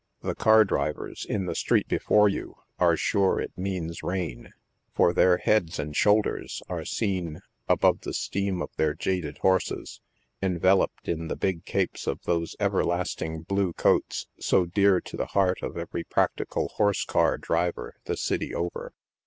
[0.23, 4.51] The car drivers, in the street before you, are sure it means rain,
[4.95, 10.01] for their heads and shoulders are seen— above the steam of their jaded horses—
[10.41, 15.61] enveloped in the big capes of those everlasting blue coats so dear to the heart
[15.61, 18.93] of every practical horse car driver the city over.